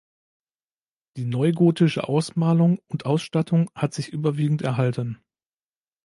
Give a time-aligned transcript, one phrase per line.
[1.15, 5.21] Die neugotische Ausmalung und Ausstattung hat sich überwiegend erhalten.